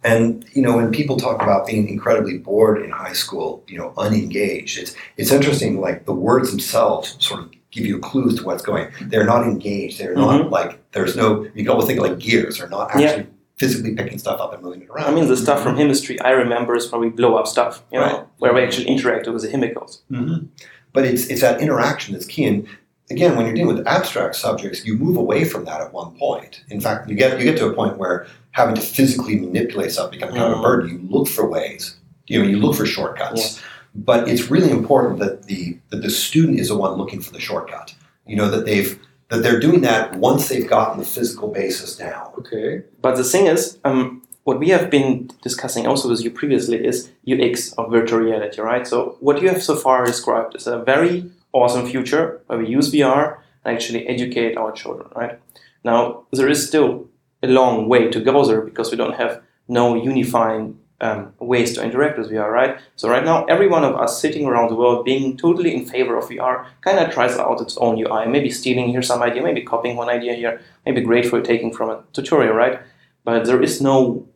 [0.04, 3.94] And you know, when people talk about being incredibly bored in high school, you know,
[3.98, 5.82] unengaged, it's it's interesting.
[5.82, 8.90] Like the words themselves sort of give you clues to what's going.
[9.02, 10.00] They're not engaged.
[10.00, 11.44] They're not like there's no.
[11.54, 12.60] You can almost think of like gears.
[12.60, 15.08] They're not actually physically picking stuff up and moving it around.
[15.12, 18.06] I mean, the stuff from chemistry I remember is probably blow up stuff, you know,
[18.06, 18.26] Right.
[18.38, 20.02] where we actually interacted with the chemicals.
[20.10, 20.46] Mm-hmm.
[20.94, 22.46] But it's it's that interaction that's key.
[22.46, 22.68] And
[23.10, 26.64] again, when you're dealing with abstract subjects, you move away from that at one point.
[26.70, 30.20] In fact, you get you get to a point where having to physically manipulate something
[30.20, 30.64] becomes kind of a Mm.
[30.64, 30.90] burden.
[30.90, 31.96] You look for ways.
[32.28, 33.42] You know, you look for shortcuts.
[33.42, 33.62] Yes.
[33.96, 37.40] But it's really important that the that the student is the one looking for the
[37.40, 37.94] shortcut.
[38.28, 42.28] You know that they've that they're doing that once they've gotten the physical basis down.
[42.40, 42.84] Okay.
[43.02, 47.10] But the thing is, um, what we have been discussing also with you previously is
[47.28, 48.88] UX of virtual reality, right?
[48.88, 52.92] So what you have so far described is a very awesome future where we use
[52.92, 55.40] VR and actually educate our children, right?
[55.84, 57.08] Now there is still
[57.42, 61.84] a long way to go there because we don't have no unifying um, ways to
[61.84, 62.78] interact with VR, right?
[62.96, 66.18] So right now, every one of us sitting around the world being totally in favor
[66.18, 69.62] of VR kind of tries out its own UI, maybe stealing here some idea, maybe
[69.62, 72.82] copying one idea here, maybe grateful taking from a tutorial, right?
[73.24, 74.28] But there is no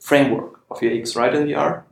[0.00, 1.84] framework of UX, right, in VR?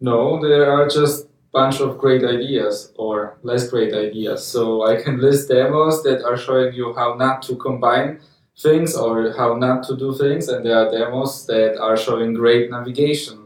[0.00, 4.46] No, there are just bunch of great ideas or less great ideas.
[4.46, 8.20] So I can list demos that are showing you how not to combine
[8.58, 12.70] things or how not to do things, and there are demos that are showing great
[12.70, 13.40] navigation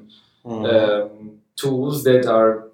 [0.45, 0.65] Mm.
[0.75, 2.69] um, tools that are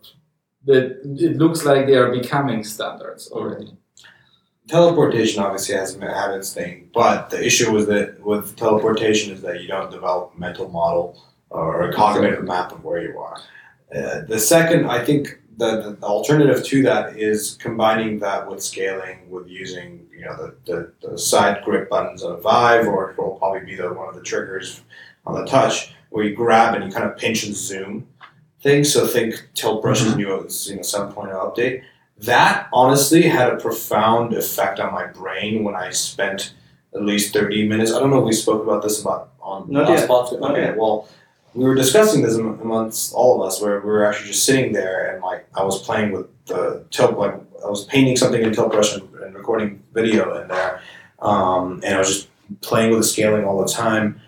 [0.65, 3.77] that it looks like they are becoming standards already.
[4.69, 9.69] teleportation obviously has had its thing, but the issue that with teleportation is that you
[9.69, 11.17] don't develop a mental model
[11.51, 13.39] or a cognitive map of where you are.
[13.95, 19.29] Uh, the second, I think, the, the alternative to that is combining that with scaling,
[19.29, 23.19] with using you know the, the, the side grip buttons on a Vive, or it
[23.19, 24.81] will probably be the one of the triggers
[25.27, 28.07] on the touch, where you grab and you kind of pinch and zoom
[28.63, 28.91] things.
[28.91, 31.83] So think Tilt Brush's, new you know 7.0 update
[32.21, 36.55] that honestly had a profound effect on my brain when I spent
[36.95, 37.93] at least 30 minutes.
[37.93, 40.11] I don't know if we spoke about this about on Not last yet.
[40.11, 40.51] podcast.
[40.51, 41.09] Okay, well,
[41.55, 45.13] we were discussing this amongst all of us where we were actually just sitting there
[45.13, 47.35] and like I was playing with the tilt, like
[47.65, 50.81] I was painting something in Tilt Brush and, and recording video in there,
[51.21, 52.29] um, and I was just
[52.61, 54.21] playing with the scaling all the time.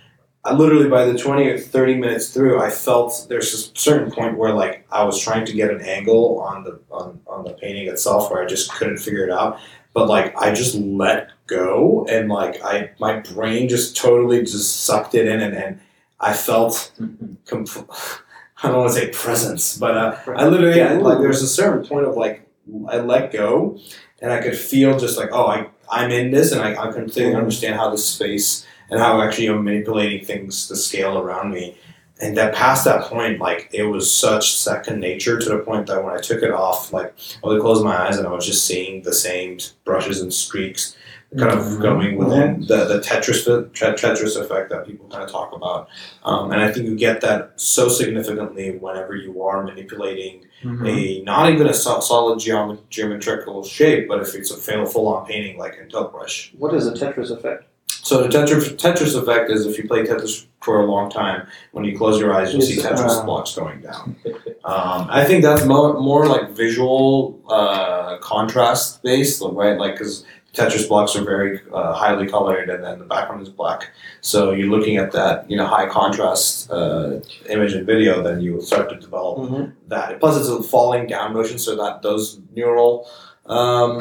[0.45, 4.37] I literally by the 20 or 30 minutes through, I felt there's a certain point
[4.37, 7.89] where like I was trying to get an angle on the on, on the painting
[7.89, 9.61] itself where I just couldn't figure it out.
[9.95, 15.15] But like I just let go and like I my brain just totally just sucked
[15.15, 15.81] it in and, and
[16.23, 16.93] I felt
[17.47, 17.69] comp-
[18.63, 21.85] I don't want to say presence, but uh, I literally yeah, like there's a certain
[21.85, 22.49] point of like
[22.89, 23.79] I let go
[24.21, 27.35] and I could feel just like oh I I'm in this and I, I completely
[27.35, 31.77] understand how this space and how actually I'm manipulating things to scale around me.
[32.21, 36.05] And that past that point, like it was such second nature to the point that
[36.05, 38.65] when I took it off, like I would close my eyes and I was just
[38.65, 40.95] seeing the same brushes and streaks
[41.39, 45.53] kind of going within the, the Tetris tre- Tetris effect that people kind of talk
[45.55, 45.89] about,
[46.25, 50.87] um, and I think you get that so significantly whenever you are manipulating Mm-hmm.
[50.87, 55.09] a not even a so- solid geom- geometrical shape, but if it's a full full
[55.09, 56.53] on painting like in Tilt Brush.
[56.57, 57.65] What is a Tetris effect?
[57.89, 61.85] So the Tetris, Tetris effect is if you play Tetris for a long time, when
[61.85, 64.15] you close your eyes, you'll see Tetris uh, blocks going down.
[64.65, 69.77] Um, I think that's more, more like visual uh, contrast based, right?
[69.77, 73.91] Like because Tetris blocks are very uh, highly colored, and then the background is black.
[74.21, 78.61] So you're looking at that, you know, high contrast uh, image and video, then you
[78.61, 79.71] start to develop Mm-hmm.
[79.89, 80.21] that.
[80.21, 83.09] Plus, it's a falling down motion, so that those neural,
[83.47, 84.01] um,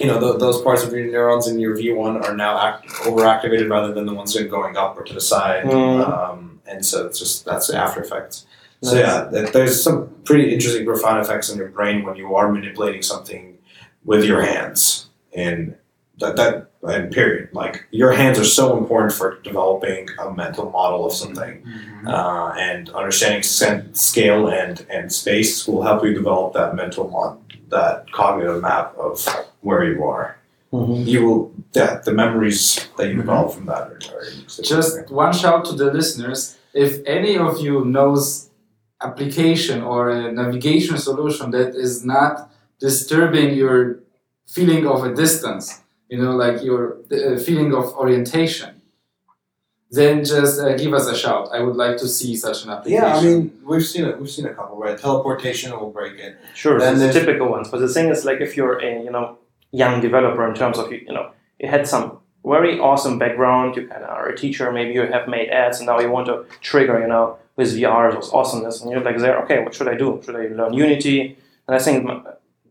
[0.00, 3.68] you know, th- those parts of your neurons in your V1 are now act- overactivated
[3.68, 5.64] rather than the ones that are going up or to the side.
[5.64, 6.08] Mm.
[6.08, 8.46] Um, and so it's just that's the after effects.
[8.82, 12.50] So yeah, th- there's some pretty interesting, profound effects on your brain when you are
[12.50, 13.58] manipulating something
[14.04, 15.76] with your hands, and
[16.18, 17.48] that that and period.
[17.52, 21.64] Like your hands are so important for developing a mental model of something
[22.06, 27.38] uh, and understanding sen- scale and, and space will help you develop that mental mod,
[27.68, 29.26] that cognitive map of
[29.60, 30.36] where you are.
[30.72, 31.08] Mm-hmm.
[31.08, 35.64] You will that the memories that you develop from that are, are Just one shout
[35.66, 36.58] to the listeners.
[36.74, 38.50] If any of you knows
[39.00, 44.00] application or a navigation solution that is not disturbing your
[44.48, 48.80] feeling of a distance, you know, like your uh, feeling of orientation,
[49.90, 51.48] then just uh, give us a shout.
[51.52, 53.02] I would like to see such an application.
[53.02, 53.16] yeah.
[53.16, 54.18] I mean, we've seen it.
[54.18, 54.76] We've seen a couple.
[54.76, 56.36] Right, teleportation will break it.
[56.54, 57.68] Sure, Then the typical ones.
[57.68, 59.38] But the thing is, like, if you're a you know
[59.70, 63.86] young developer in terms of you you know you had some very awesome background, you
[63.86, 66.44] kind of are a teacher, maybe you have made ads, and now you want to
[66.60, 69.94] trigger you know with VR those awesomeness, and you're like there, okay, what should I
[69.94, 70.20] do?
[70.24, 71.36] Should I learn Unity?
[71.66, 72.08] And I think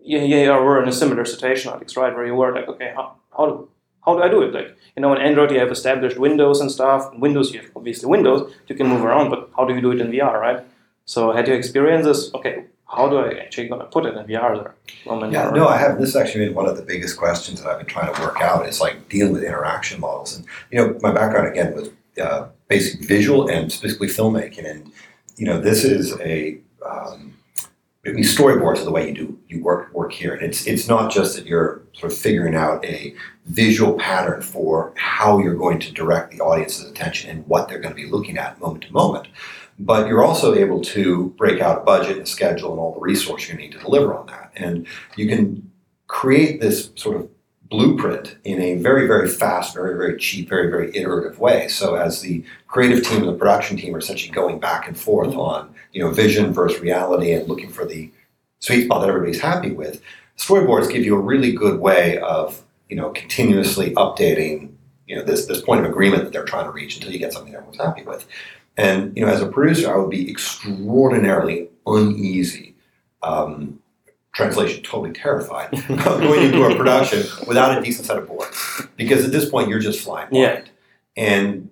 [0.07, 3.15] m- yeah, we're in a similar situation, Alex, right, where you were like, okay, how
[3.35, 3.69] how do
[4.05, 4.53] how do I do it?
[4.53, 7.13] Like, you know, in Android you have established windows and stuff.
[7.13, 9.91] In Windows you have obviously Windows, you can move around, but how do you do
[9.91, 10.63] it in VR, right?
[11.05, 12.33] So had you experienced this?
[12.33, 14.75] Okay, how do I actually gonna put it in VR there?
[15.31, 15.99] Yeah, no, I have.
[15.99, 18.39] This is actually been one of the biggest questions that I've been trying to work
[18.41, 20.35] out is like dealing with interaction models.
[20.37, 21.89] And, you know, my background again was
[22.21, 24.69] uh, basic visual and specifically filmmaking.
[24.69, 24.91] And,
[25.37, 27.36] you know, this is a, um,
[28.13, 30.33] Mean, storyboards are the way you do, you work, work here.
[30.33, 33.13] And it's, it's not just that you're sort of figuring out a
[33.45, 37.95] visual pattern for how you're going to direct the audience's attention and what they're going
[37.95, 39.27] to be looking at moment to moment.
[39.79, 43.47] But you're also able to break out a budget and schedule and all the resource
[43.47, 44.51] you need to deliver on that.
[44.55, 45.71] And you can
[46.07, 47.29] create this sort of
[47.69, 51.67] blueprint in a very, very fast, very, very cheap, very, very iterative way.
[51.67, 55.35] So as the creative team and the production team are essentially going back and forth
[55.35, 58.09] on, you know, vision versus reality and looking for the
[58.59, 60.01] sweet spot that everybody's happy with,
[60.37, 64.71] storyboards give you a really good way of, you know, continuously updating,
[65.07, 67.33] you know, this this point of agreement that they're trying to reach until you get
[67.33, 68.25] something everyone's happy with.
[68.77, 72.75] And you know, as a producer, I would be extraordinarily uneasy.
[73.23, 73.79] Um,
[74.37, 79.25] translation, totally terrified of going into a production without a decent set of boards, because
[79.25, 80.67] at this point you're just flying blind.
[81.17, 81.23] Yeah.
[81.23, 81.71] And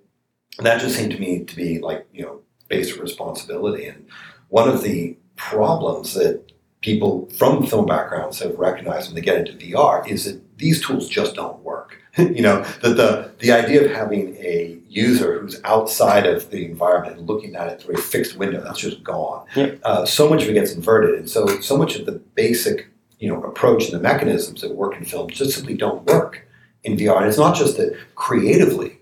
[0.58, 3.86] that just seemed to me to be like you know basic responsibility.
[3.86, 4.06] And
[4.48, 6.45] one of the problems that
[6.86, 11.08] people from film backgrounds have recognized when they get into VR is that these tools
[11.08, 12.00] just don't work.
[12.16, 17.18] you know, that the the idea of having a user who's outside of the environment
[17.18, 19.44] and looking at it through a fixed window, that's just gone.
[19.56, 19.80] Yep.
[19.82, 22.86] Uh, so much of it gets inverted, and so so much of the basic
[23.18, 26.46] you know approach and the mechanisms that work in film just simply don't work
[26.84, 27.18] in VR.
[27.18, 28.96] And it's not just that creatively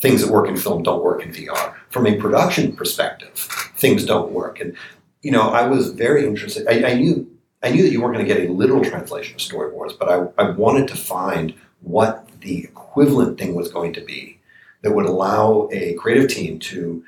[0.00, 1.74] things that work in film don't work in VR.
[1.90, 3.34] From a production perspective,
[3.76, 4.60] things don't work.
[4.60, 4.76] And
[5.22, 6.66] you know, I was very interested.
[6.68, 7.28] I, I knew
[7.62, 10.42] I knew that you weren't going to get a literal translation of storyboards, but I,
[10.42, 14.38] I wanted to find what the equivalent thing was going to be
[14.82, 17.02] that would allow a creative team to,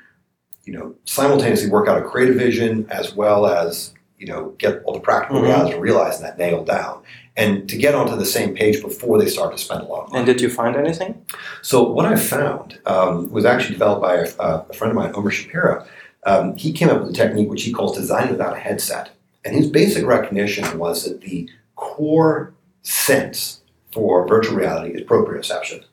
[0.65, 4.93] you know, simultaneously work out a creative vision as well as, you know, get all
[4.93, 5.45] the practical Mhm.
[5.45, 7.01] realities and realize that nailed down.
[7.37, 10.09] And to get onto the same page before they start to spend a lot of
[10.11, 10.17] money.
[10.19, 11.25] And did you find anything?
[11.61, 14.27] So what I found um, was actually developed by a,
[14.69, 15.85] a friend of mine, Omer Shapira.
[16.25, 19.09] Um, he came up with a technique which he calls design without a headset.
[19.43, 22.53] And his basic recognition was that the core
[22.83, 23.61] sense
[23.91, 25.83] for virtual reality is proprioception.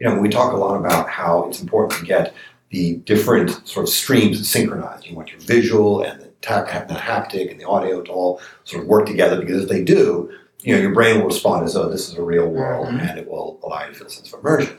[0.00, 2.34] You know, we talk a lot about how it's important to get
[2.70, 5.06] the different sort of streams synchronized.
[5.06, 8.88] You want your visual and the, the haptic and the audio to all sort of
[8.88, 10.30] work together because if they do,
[10.62, 13.08] you know, your brain will respond as though this is a real world Mhm.
[13.08, 14.76] and it will allow you to feel a sense of immersion.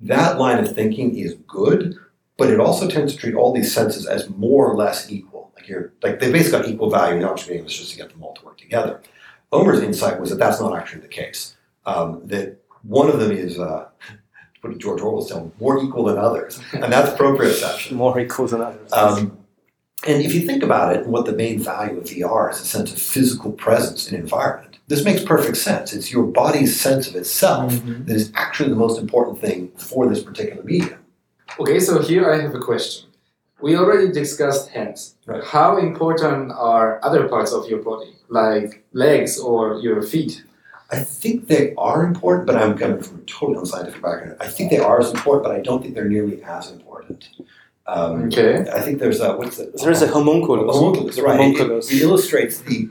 [0.00, 1.96] That line of thinking is good,
[2.36, 5.52] but it also tends to treat all these senses as more or less equal.
[5.56, 7.20] Like you're like they basically got equal value.
[7.20, 9.00] Now what you're is just to get them all to work together.
[9.52, 11.56] Omer's insight was that that's not actually the case.
[11.86, 16.04] Um, that One of them is, uh, to put it George Orwell's tone, more equal
[16.04, 17.92] than others, and that's proprioception.
[18.04, 18.92] More equal than others.
[18.92, 19.38] Um,
[20.06, 22.92] and if you think about it, what the main value of VR is a sense
[22.92, 24.78] of physical presence in environment.
[24.88, 25.92] This makes perfect sense.
[25.92, 30.22] It's your body's sense of itself that is actually the most important thing for this
[30.22, 30.98] particular medium.
[31.58, 33.08] Okay, so here I have a question.
[33.60, 35.14] We already discussed hands.
[35.26, 35.42] Right.
[35.42, 40.44] How important are other parts of your body, like legs or your feet?
[40.90, 44.36] I think they are important, but I'm coming from a totally unscientific background.
[44.40, 47.28] I think they are as important, but I don't think they're nearly as important.
[47.88, 48.66] Um, Okay.
[48.72, 49.70] I think there's a what's it?
[49.82, 50.76] There's a homunculus.
[50.76, 51.34] homunculus, right?
[51.34, 51.90] It- Homunculus.
[51.92, 52.88] It, illustrates the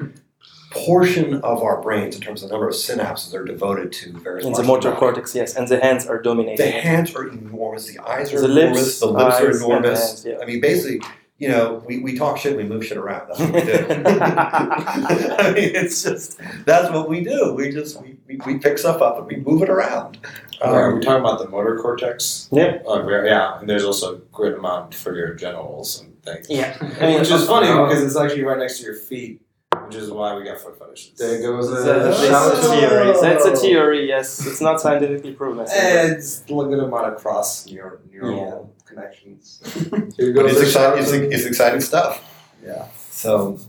[0.85, 4.11] portion of our brains in terms of the number of synapses that are devoted to
[4.13, 4.45] various.
[4.45, 4.99] In the motor body.
[4.99, 6.57] cortex, yes, and the hands are dominating.
[6.57, 7.85] The hands are enormous.
[7.87, 8.79] The eyes are The enormous.
[8.85, 9.99] lips, the lips are eyes, and enormous.
[9.99, 10.37] hands, yeah.
[10.41, 11.01] I mean, basically,
[11.37, 13.27] you know, we, we talk shit, we move shit around.
[13.27, 13.73] That's what we do.
[14.07, 17.53] I mean, it's just that's what we do.
[17.53, 20.17] We just we, we, we pick stuff up and we move it around.
[20.61, 22.47] Are Um, we talking about the motor cortex?
[22.51, 22.77] Yeah.
[22.87, 26.49] Uh, yeah, and there's also a great amount for your genitals and things.
[26.49, 26.75] Yeah.
[27.01, 29.41] I mean, which is funny because it's actually right next to your feet,
[29.85, 31.17] which is why we got foot fetishes.
[31.17, 33.13] There goes a That's shout a to- theory.
[33.21, 34.07] That's a theory.
[34.07, 35.65] Yes, it's not scientifically proven.
[35.69, 39.61] It's a good amount of cross neural, neural connections.
[40.17, 41.03] Here but it's a exciting.
[41.03, 42.23] It's, it's exciting stuff.
[42.63, 42.87] Yeah.
[43.11, 43.59] So,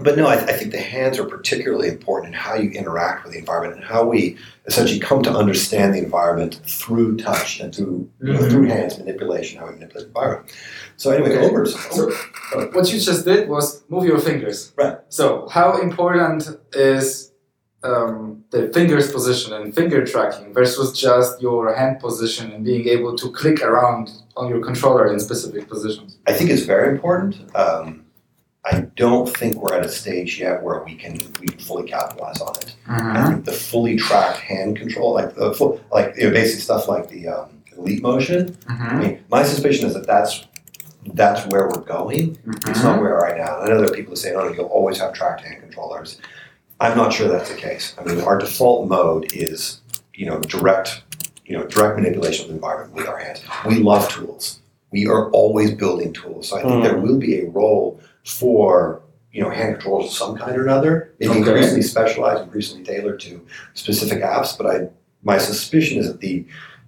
[0.00, 3.32] but no, I, I think the hands are particularly important in how you interact with
[3.32, 4.36] the environment and how we
[4.66, 8.50] essentially come to understand the environment through touch and through you know, Mhm.
[8.50, 10.52] through hands manipulation, how we manipulate the environment.
[10.96, 11.46] So anyway, Okay.
[11.48, 11.78] Omer's.
[11.94, 12.10] So-
[12.72, 14.72] what you just did was move your fingers.
[14.76, 14.96] Right.
[15.08, 17.30] So, how important is
[17.82, 23.14] um, the fingers position and finger tracking versus just your hand position and being able
[23.14, 26.16] to click around on your controller in specific positions?
[26.26, 27.36] I think it's very important.
[27.54, 28.03] Um,
[28.66, 32.56] I don't think we're at a stage yet where we can we fully capitalize on
[32.56, 32.74] it.
[32.86, 33.32] I mm-hmm.
[33.32, 37.08] think the fully tracked hand control, like the full, like you know, basic stuff like
[37.08, 38.52] the um, Leap Motion.
[38.52, 38.82] Mm-hmm.
[38.82, 40.46] I mean, my suspicion is that that's
[41.12, 42.36] that's where we're going.
[42.36, 42.70] Mm-hmm.
[42.70, 43.60] It's not where we are right now.
[43.60, 46.18] I know there are people who say, "Oh, you'll always have tracked hand controllers."
[46.80, 47.94] I'm not sure that's the case.
[47.98, 49.82] I mean, our default mode is
[50.14, 51.02] you know direct,
[51.44, 53.42] you know, direct manipulation of the environment with our hands.
[53.66, 54.60] We love tools.
[54.90, 56.48] We are always building tools.
[56.48, 56.82] So I think mm.
[56.82, 59.00] there will be a role for
[59.32, 61.38] you know hand controls of some kind or another, maybe Okay.
[61.40, 63.44] increasingly specialized, and increasingly tailored to
[63.74, 64.56] specific apps.
[64.56, 64.88] But I,
[65.22, 66.44] my suspicion is that the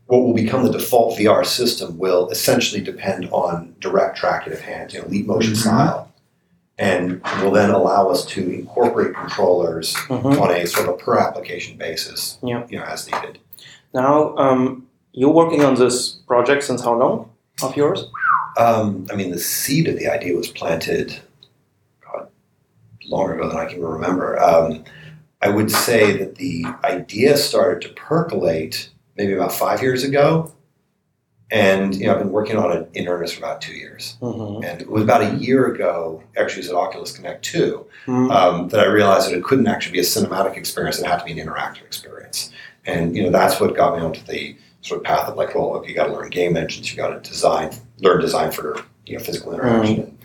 [0.07, 4.95] what will become the default VR system will essentially depend on direct tracking of hands,
[4.95, 5.57] you know, leap motion Mhm.
[5.57, 6.13] style,
[6.79, 10.41] and will then allow us to incorporate controllers Mhm.
[10.41, 12.63] on a sort of per application basis, Yeah.
[12.69, 13.39] you know, as needed.
[13.93, 17.31] Now, um, you're working on this project since how long
[17.63, 18.05] of yours?
[18.59, 21.17] Um, I mean, the seed of the idea was planted
[23.09, 24.41] longer ago than I can remember.
[24.41, 24.85] Um,
[25.43, 30.53] I would say that the idea started to percolate maybe about five years ago,
[31.51, 34.17] and you know, I've been working on it in earnest for about two years.
[34.21, 34.65] Mm-hmm.
[34.65, 38.31] And it was about a year ago, actually, it was at Oculus Connect 2, Mm-hmm.
[38.31, 41.25] um, that I realized that it couldn't actually be a cinematic experience; it had to
[41.25, 42.51] be an interactive experience.
[42.85, 45.73] And you know, that's what got me onto the sort of path of like, well,
[45.73, 49.19] look, you got to learn game engines, you got to design, learn design for you
[49.19, 50.17] know physical interaction.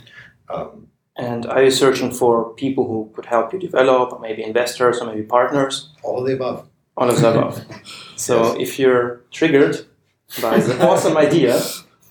[0.50, 5.00] Um, And are you searching for people who could help you develop, or maybe investors,
[5.00, 5.90] or maybe partners?
[6.04, 6.68] all of the above.
[6.98, 7.62] All of the above.
[8.16, 9.76] So if you're triggered
[10.42, 11.60] by the awesome idea,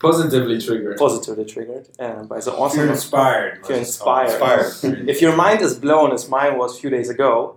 [0.01, 0.97] Positively triggered.
[0.97, 3.59] positively triggered uh, by the awesome you're inspired.
[3.63, 4.31] If you're let's call it.
[4.31, 5.09] Inspired.
[5.09, 7.57] If your mind is blown as mine was a few days ago,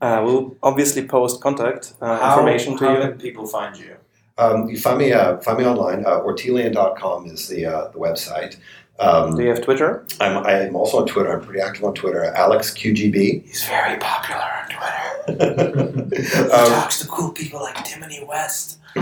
[0.00, 3.00] uh, we'll obviously post contact uh, How, information to how you.
[3.00, 3.96] can people find you?
[4.38, 6.04] Um, you find me uh, find me online.
[6.06, 8.56] Uh, Ortelian.com is the uh, the website.
[9.00, 10.04] Um, Do you have Twitter?
[10.20, 11.32] I'm, I'm also on Twitter.
[11.32, 12.24] I'm pretty active on Twitter.
[12.34, 13.46] Alex QGB.
[13.46, 15.06] He's very popular on Twitter.
[16.10, 18.78] He um, talks to cool people like Timoni West.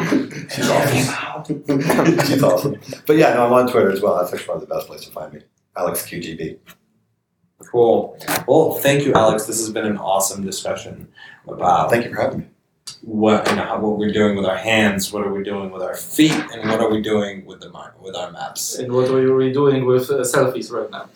[0.55, 1.65] She's awesome.
[2.27, 2.77] She's awesome.
[3.07, 4.19] But yeah, no, I'm on Twitter as well.
[4.19, 5.41] That's actually probably the best place to find me.
[5.77, 6.59] Alex QGB.
[7.73, 8.19] Cool.
[8.47, 9.47] Well, thank you, Alex.
[9.47, 11.09] This has been an awesome discussion
[11.47, 12.47] about Thank you for having me.
[13.03, 15.95] What and how, what we're doing with our hands, what are we doing with our
[15.95, 17.71] feet, and what are we doing with the
[18.01, 18.79] with our maps.
[18.79, 21.09] And what are we doing with uh, selfies right now?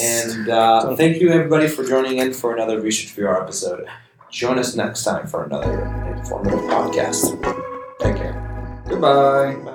[0.00, 3.86] And uh, thank you, everybody, for joining in for another Research VR episode.
[4.30, 5.84] Join us next time for another
[6.16, 7.30] informative podcast.
[8.00, 8.82] Take care.
[8.88, 9.54] Goodbye.
[9.54, 9.70] Bye.